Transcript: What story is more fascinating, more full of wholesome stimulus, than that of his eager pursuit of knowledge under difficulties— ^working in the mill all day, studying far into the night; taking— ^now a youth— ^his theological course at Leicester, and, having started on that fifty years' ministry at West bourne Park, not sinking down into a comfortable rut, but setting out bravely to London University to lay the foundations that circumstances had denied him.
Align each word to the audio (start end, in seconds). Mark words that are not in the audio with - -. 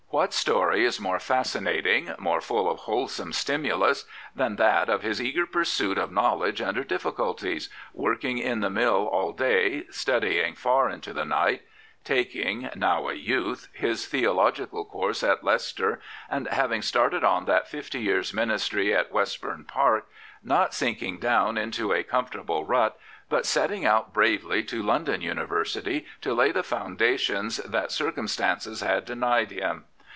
What 0.13 0.33
story 0.33 0.83
is 0.83 0.99
more 0.99 1.19
fascinating, 1.21 2.13
more 2.19 2.41
full 2.41 2.69
of 2.69 2.79
wholesome 2.79 3.31
stimulus, 3.31 4.03
than 4.35 4.57
that 4.57 4.89
of 4.89 5.03
his 5.03 5.21
eager 5.21 5.45
pursuit 5.45 5.97
of 5.97 6.11
knowledge 6.11 6.61
under 6.61 6.83
difficulties— 6.83 7.69
^working 7.97 8.41
in 8.41 8.59
the 8.59 8.69
mill 8.69 9.07
all 9.07 9.31
day, 9.31 9.85
studying 9.89 10.53
far 10.53 10.89
into 10.89 11.13
the 11.13 11.23
night; 11.23 11.61
taking— 12.03 12.63
^now 12.77 13.09
a 13.09 13.15
youth— 13.17 13.69
^his 13.79 14.05
theological 14.05 14.83
course 14.83 15.23
at 15.23 15.45
Leicester, 15.45 16.01
and, 16.29 16.49
having 16.49 16.81
started 16.81 17.23
on 17.23 17.45
that 17.45 17.69
fifty 17.69 18.01
years' 18.01 18.33
ministry 18.33 18.93
at 18.93 19.13
West 19.13 19.39
bourne 19.41 19.63
Park, 19.63 20.09
not 20.43 20.73
sinking 20.73 21.19
down 21.19 21.57
into 21.57 21.93
a 21.93 22.03
comfortable 22.03 22.65
rut, 22.65 22.99
but 23.29 23.45
setting 23.45 23.85
out 23.85 24.13
bravely 24.13 24.61
to 24.63 24.83
London 24.83 25.21
University 25.21 26.05
to 26.19 26.33
lay 26.33 26.51
the 26.51 26.63
foundations 26.63 27.57
that 27.59 27.93
circumstances 27.93 28.81
had 28.81 29.05
denied 29.05 29.51
him. 29.51 29.85